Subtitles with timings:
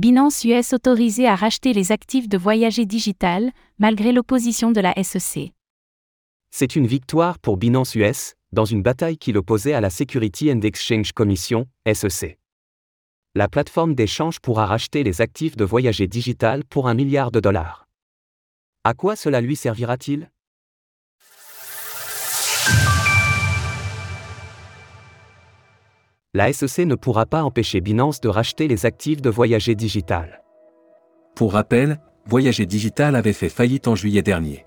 [0.00, 5.52] Binance US autorisé à racheter les actifs de Voyager Digital, malgré l'opposition de la SEC.
[6.50, 10.62] C'est une victoire pour Binance US, dans une bataille qui l'opposait à la Security and
[10.62, 12.38] Exchange Commission, SEC.
[13.34, 17.86] La plateforme d'échange pourra racheter les actifs de Voyager Digital pour un milliard de dollars.
[18.84, 20.30] À quoi cela lui servira-t-il?
[26.32, 30.44] La SEC ne pourra pas empêcher Binance de racheter les actifs de Voyager Digital.
[31.34, 34.64] Pour rappel, Voyager Digital avait fait faillite en juillet dernier.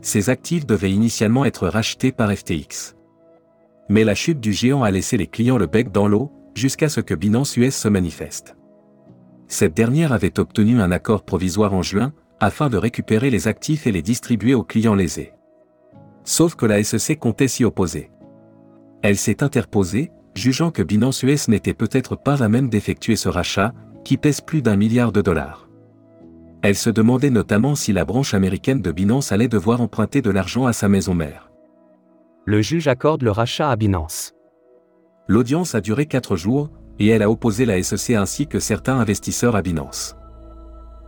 [0.00, 2.94] Ces actifs devaient initialement être rachetés par FTX.
[3.88, 7.00] Mais la chute du géant a laissé les clients le bec dans l'eau, jusqu'à ce
[7.00, 8.54] que Binance US se manifeste.
[9.48, 13.92] Cette dernière avait obtenu un accord provisoire en juin, afin de récupérer les actifs et
[13.92, 15.32] les distribuer aux clients lésés.
[16.22, 18.12] Sauf que la SEC comptait s'y opposer.
[19.02, 23.72] Elle s'est interposée, jugeant que Binance US n'était peut-être pas à même d'effectuer ce rachat,
[24.04, 25.68] qui pèse plus d'un milliard de dollars.
[26.62, 30.66] Elle se demandait notamment si la branche américaine de Binance allait devoir emprunter de l'argent
[30.66, 31.50] à sa maison mère.
[32.44, 34.34] Le juge accorde le rachat à Binance.
[35.26, 39.56] L'audience a duré quatre jours, et elle a opposé la SEC ainsi que certains investisseurs
[39.56, 40.16] à Binance.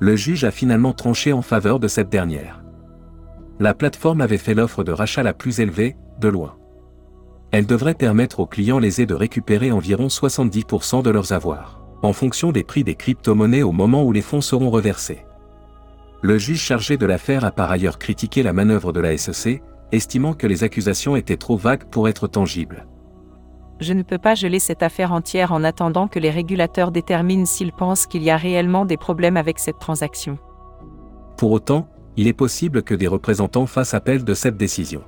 [0.00, 2.62] Le juge a finalement tranché en faveur de cette dernière.
[3.58, 6.56] La plateforme avait fait l'offre de rachat la plus élevée, de loin.
[7.50, 12.52] Elle devrait permettre aux clients lésés de récupérer environ 70% de leurs avoirs, en fonction
[12.52, 15.24] des prix des crypto-monnaies au moment où les fonds seront reversés.
[16.20, 20.34] Le juge chargé de l'affaire a par ailleurs critiqué la manœuvre de la SEC, estimant
[20.34, 22.86] que les accusations étaient trop vagues pour être tangibles.
[23.80, 27.72] Je ne peux pas geler cette affaire entière en attendant que les régulateurs déterminent s'ils
[27.72, 30.36] pensent qu'il y a réellement des problèmes avec cette transaction.
[31.36, 35.02] Pour autant, il est possible que des représentants fassent appel de cette décision.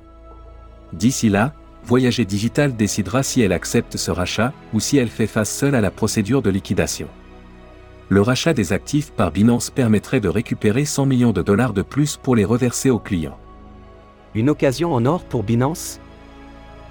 [0.93, 1.53] D'ici là,
[1.83, 5.81] Voyager Digital décidera si elle accepte ce rachat ou si elle fait face seule à
[5.81, 7.07] la procédure de liquidation
[8.11, 12.17] le rachat des actifs par Binance permettrait de récupérer 100 millions de dollars de plus
[12.17, 13.37] pour les reverser aux clients.
[14.35, 16.01] Une occasion en or pour Binance?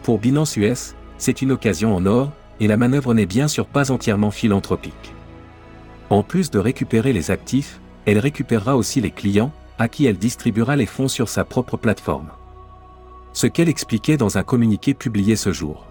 [0.02, 3.90] Pour Binance US, c'est une occasion en or, et la manœuvre n'est bien sûr pas
[3.90, 5.14] entièrement philanthropique.
[6.08, 10.74] En plus de récupérer les actifs, elle récupérera aussi les clients, à qui elle distribuera
[10.74, 12.30] les fonds sur sa propre plateforme.
[13.32, 15.86] Ce qu'elle expliquait dans un communiqué publié ce jour.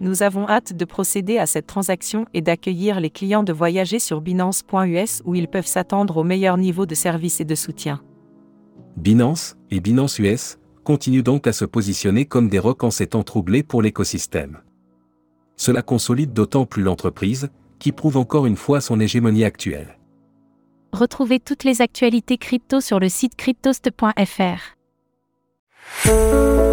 [0.00, 4.20] Nous avons hâte de procéder à cette transaction et d'accueillir les clients de voyager sur
[4.20, 8.00] binance.us où ils peuvent s'attendre au meilleur niveau de service et de soutien.
[8.96, 13.24] Binance et Binance US continuent donc à se positionner comme des rocs en ces temps
[13.24, 14.58] troublés pour l'écosystème.
[15.56, 17.50] Cela consolide d'autant plus l'entreprise,
[17.80, 19.98] qui prouve encore une fois son hégémonie actuelle.
[20.92, 24.77] Retrouvez toutes les actualités crypto sur le site cryptost.fr.
[26.08, 26.67] Música